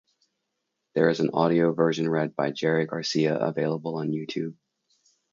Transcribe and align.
There 0.95 1.09
is 1.09 1.19
an 1.19 1.29
audio 1.31 1.73
version 1.73 2.09
read 2.09 2.35
by 2.35 2.49
Jerry 2.49 2.87
Garcia 2.87 3.37
available 3.37 3.97
on 3.97 4.09
YouTube. 4.09 4.55